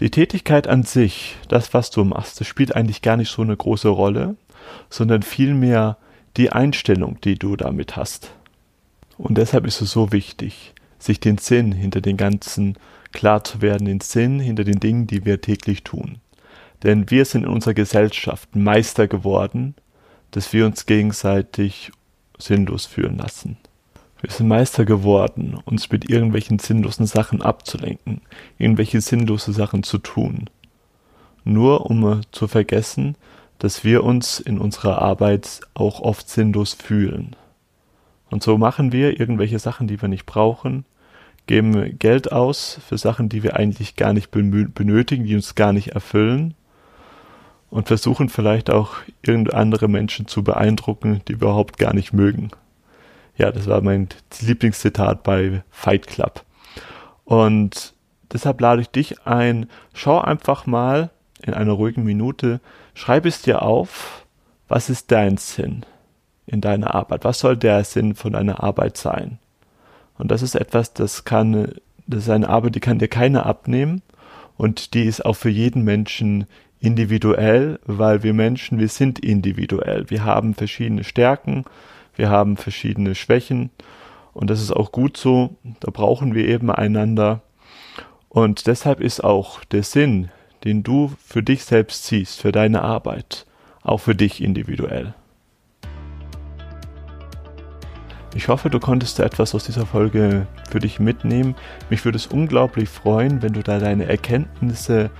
Die 0.00 0.10
Tätigkeit 0.10 0.68
an 0.68 0.84
sich, 0.84 1.36
das, 1.48 1.74
was 1.74 1.90
du 1.90 2.04
machst, 2.04 2.40
das 2.40 2.46
spielt 2.46 2.76
eigentlich 2.76 3.02
gar 3.02 3.16
nicht 3.16 3.30
so 3.30 3.42
eine 3.42 3.56
große 3.56 3.88
Rolle, 3.88 4.36
sondern 4.90 5.22
vielmehr 5.22 5.96
die 6.36 6.52
Einstellung, 6.52 7.20
die 7.22 7.36
du 7.36 7.56
damit 7.56 7.96
hast. 7.96 8.30
Und 9.16 9.38
deshalb 9.38 9.66
ist 9.66 9.80
es 9.80 9.90
so 9.90 10.12
wichtig, 10.12 10.74
sich 11.00 11.18
den 11.18 11.38
Sinn 11.38 11.72
hinter 11.72 12.00
den 12.00 12.16
ganzen 12.16 12.76
klar 13.12 13.42
zu 13.42 13.60
werden, 13.60 13.86
den 13.86 14.00
Sinn 14.00 14.38
hinter 14.38 14.62
den 14.64 14.78
Dingen, 14.78 15.06
die 15.08 15.24
wir 15.24 15.40
täglich 15.40 15.82
tun. 15.82 16.18
Denn 16.84 17.10
wir 17.10 17.24
sind 17.24 17.42
in 17.42 17.48
unserer 17.48 17.74
Gesellschaft 17.74 18.54
Meister 18.54 19.08
geworden, 19.08 19.74
dass 20.30 20.52
wir 20.52 20.66
uns 20.66 20.86
gegenseitig 20.86 21.90
sinnlos 22.38 22.86
fühlen 22.86 23.18
lassen. 23.18 23.56
Wir 24.20 24.30
sind 24.30 24.48
Meister 24.48 24.84
geworden, 24.84 25.58
uns 25.64 25.90
mit 25.90 26.10
irgendwelchen 26.10 26.58
sinnlosen 26.58 27.06
Sachen 27.06 27.40
abzulenken, 27.40 28.20
irgendwelche 28.58 29.00
sinnlose 29.00 29.52
Sachen 29.52 29.84
zu 29.84 29.98
tun. 29.98 30.50
Nur 31.44 31.86
um 31.86 32.22
zu 32.32 32.48
vergessen, 32.48 33.16
dass 33.58 33.84
wir 33.84 34.02
uns 34.02 34.40
in 34.40 34.58
unserer 34.58 35.00
Arbeit 35.00 35.60
auch 35.74 36.00
oft 36.00 36.28
sinnlos 36.28 36.74
fühlen. 36.74 37.36
Und 38.30 38.42
so 38.42 38.58
machen 38.58 38.92
wir 38.92 39.18
irgendwelche 39.18 39.58
Sachen, 39.58 39.86
die 39.86 40.00
wir 40.02 40.08
nicht 40.08 40.26
brauchen, 40.26 40.84
geben 41.46 41.98
Geld 41.98 42.32
aus 42.32 42.78
für 42.86 42.98
Sachen, 42.98 43.28
die 43.28 43.42
wir 43.42 43.56
eigentlich 43.56 43.96
gar 43.96 44.12
nicht 44.12 44.30
benötigen, 44.30 45.24
die 45.24 45.34
uns 45.34 45.54
gar 45.54 45.72
nicht 45.72 45.88
erfüllen 45.88 46.54
und 47.70 47.88
versuchen 47.88 48.28
vielleicht 48.28 48.70
auch 48.70 48.94
irgendeine 49.22 49.58
andere 49.58 49.88
Menschen 49.88 50.26
zu 50.26 50.42
beeindrucken, 50.42 51.20
die 51.28 51.40
wir 51.40 51.48
überhaupt 51.48 51.78
gar 51.78 51.94
nicht 51.94 52.12
mögen. 52.12 52.50
Ja, 53.36 53.52
das 53.52 53.66
war 53.66 53.80
mein 53.82 54.08
Lieblingszitat 54.40 55.22
bei 55.22 55.62
Fight 55.70 56.06
Club. 56.06 56.44
Und 57.24 57.94
deshalb 58.32 58.60
lade 58.60 58.82
ich 58.82 58.88
dich 58.88 59.26
ein, 59.26 59.68
schau 59.92 60.20
einfach 60.20 60.66
mal 60.66 61.10
in 61.42 61.54
einer 61.54 61.72
ruhigen 61.72 62.04
Minute, 62.04 62.60
schreib 62.94 63.26
es 63.26 63.42
dir 63.42 63.62
auf, 63.62 64.26
was 64.66 64.90
ist 64.90 65.12
dein 65.12 65.36
Sinn 65.36 65.84
in 66.46 66.60
deiner 66.60 66.94
Arbeit? 66.94 67.24
Was 67.24 67.38
soll 67.38 67.56
der 67.56 67.84
Sinn 67.84 68.14
von 68.14 68.32
deiner 68.32 68.62
Arbeit 68.62 68.96
sein? 68.96 69.38
Und 70.16 70.30
das 70.30 70.42
ist 70.42 70.56
etwas, 70.56 70.94
das 70.94 71.24
kann, 71.24 71.74
das 72.06 72.24
ist 72.24 72.30
eine 72.30 72.48
Arbeit, 72.48 72.74
die 72.74 72.80
kann 72.80 72.98
dir 72.98 73.08
keiner 73.08 73.46
abnehmen 73.46 74.02
und 74.56 74.94
die 74.94 75.04
ist 75.04 75.24
auch 75.24 75.34
für 75.34 75.50
jeden 75.50 75.84
Menschen 75.84 76.46
individuell, 76.80 77.80
weil 77.84 78.22
wir 78.22 78.34
Menschen, 78.34 78.78
wir 78.78 78.88
sind 78.88 79.18
individuell. 79.18 80.08
Wir 80.08 80.24
haben 80.24 80.54
verschiedene 80.54 81.04
Stärken, 81.04 81.64
wir 82.14 82.30
haben 82.30 82.56
verschiedene 82.56 83.14
Schwächen 83.14 83.70
und 84.32 84.50
das 84.50 84.60
ist 84.60 84.72
auch 84.72 84.92
gut 84.92 85.16
so. 85.16 85.56
Da 85.80 85.90
brauchen 85.90 86.34
wir 86.34 86.46
eben 86.46 86.70
einander. 86.70 87.42
Und 88.28 88.66
deshalb 88.66 89.00
ist 89.00 89.24
auch 89.24 89.64
der 89.64 89.82
Sinn, 89.82 90.28
den 90.64 90.82
du 90.82 91.12
für 91.24 91.42
dich 91.42 91.64
selbst 91.64 92.06
siehst, 92.06 92.40
für 92.40 92.52
deine 92.52 92.82
Arbeit, 92.82 93.46
auch 93.82 93.98
für 93.98 94.14
dich 94.14 94.42
individuell. 94.42 95.14
Ich 98.34 98.48
hoffe, 98.48 98.70
du 98.70 98.78
konntest 98.78 99.18
etwas 99.18 99.54
aus 99.54 99.64
dieser 99.64 99.86
Folge 99.86 100.46
für 100.70 100.78
dich 100.78 101.00
mitnehmen. 101.00 101.56
Mich 101.90 102.04
würde 102.04 102.16
es 102.16 102.26
unglaublich 102.26 102.88
freuen, 102.88 103.42
wenn 103.42 103.54
du 103.54 103.62
da 103.62 103.78
deine 103.78 104.04
Erkenntnisse 104.04 105.10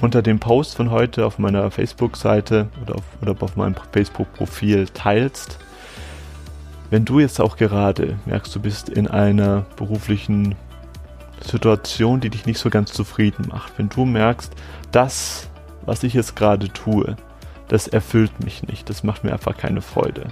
unter 0.00 0.22
dem 0.22 0.38
Post 0.38 0.76
von 0.76 0.90
heute 0.90 1.26
auf 1.26 1.38
meiner 1.38 1.70
Facebook-Seite 1.70 2.68
oder 2.82 2.96
auf, 2.96 3.04
oder 3.20 3.34
auf 3.40 3.56
meinem 3.56 3.74
Facebook-Profil 3.92 4.86
teilst. 4.88 5.58
Wenn 6.90 7.04
du 7.04 7.20
jetzt 7.20 7.40
auch 7.40 7.56
gerade 7.56 8.18
merkst, 8.24 8.54
du 8.54 8.60
bist 8.60 8.88
in 8.88 9.08
einer 9.08 9.66
beruflichen 9.76 10.54
Situation, 11.44 12.20
die 12.20 12.30
dich 12.30 12.46
nicht 12.46 12.58
so 12.58 12.70
ganz 12.70 12.92
zufrieden 12.92 13.48
macht, 13.48 13.72
wenn 13.76 13.88
du 13.88 14.04
merkst, 14.04 14.52
das, 14.92 15.48
was 15.84 16.02
ich 16.02 16.14
jetzt 16.14 16.36
gerade 16.36 16.68
tue, 16.72 17.16
das 17.68 17.88
erfüllt 17.88 18.42
mich 18.42 18.62
nicht, 18.62 18.88
das 18.88 19.02
macht 19.02 19.24
mir 19.24 19.32
einfach 19.32 19.56
keine 19.56 19.82
Freude, 19.82 20.28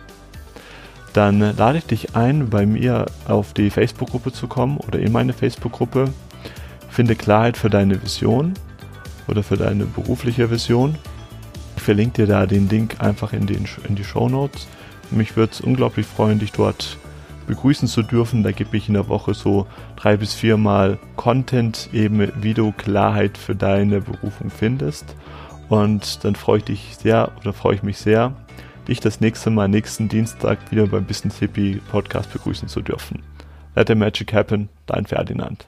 dann 1.13 1.57
lade 1.57 1.79
ich 1.79 1.87
dich 1.87 2.17
ein, 2.17 2.51
bei 2.51 2.67
mir 2.67 3.07
auf 3.27 3.53
die 3.53 3.71
Facebook-Gruppe 3.71 4.33
zu 4.33 4.49
kommen 4.49 4.77
oder 4.79 4.99
in 4.99 5.13
meine 5.13 5.33
Facebook-Gruppe. 5.33 6.13
Finde 6.91 7.17
Klarheit 7.17 7.57
für 7.57 7.71
deine 7.71 8.03
Vision 8.03 8.55
oder 9.29 9.43
für 9.43 9.57
deine 9.57 9.85
berufliche 9.85 10.51
Vision. 10.51 10.97
Ich 11.77 11.83
verlinke 11.83 12.23
dir 12.23 12.27
da 12.27 12.47
den 12.47 12.69
Link 12.69 13.01
einfach 13.01 13.33
in, 13.33 13.47
den, 13.47 13.67
in 13.89 13.95
die 13.95 14.05
Show 14.05 14.29
Notes. 14.29 14.67
Mich 15.11 15.37
würde 15.37 15.53
es 15.53 15.61
unglaublich 15.61 16.07
freuen, 16.07 16.39
dich 16.39 16.53
dort 16.53 16.99
begrüßen 17.47 17.89
zu 17.89 18.03
dürfen. 18.03 18.43
Da 18.43 18.53
gebe 18.53 18.77
ich 18.77 18.89
in 18.89 18.95
der 18.95 19.09
Woche 19.09 19.35
so 19.35 19.67
drei 19.97 20.17
bis 20.17 20.35
viermal 20.35 20.99
Content, 21.17 21.89
eben 21.93 22.33
wie 22.41 22.55
du 22.55 22.73
Klarheit 22.73 23.39
für 23.39 23.55
deine 23.55 24.01
Berufung 24.01 24.51
findest. 24.51 25.15
Und 25.69 26.25
dann 26.25 26.37
freue 26.37 26.59
ich 26.59 26.65
dich 26.65 26.97
sehr 27.01 27.33
oder 27.41 27.53
freue 27.53 27.75
ich 27.75 27.83
mich 27.83 27.99
sehr, 27.99 28.33
dich 28.87 29.01
das 29.01 29.21
nächste 29.21 29.51
Mal 29.51 29.69
nächsten 29.69 30.09
Dienstag 30.09 30.59
wieder 30.71 30.87
beim 30.87 31.05
Business 31.05 31.39
Hippie 31.39 31.81
Podcast 31.91 32.33
begrüßen 32.33 32.69
zu 32.69 32.83
dürfen. 32.83 33.23
Let 33.75 33.89
the 33.89 33.95
magic 33.95 34.33
happen, 34.33 34.69
dein 34.87 35.07
Ferdinand. 35.07 35.67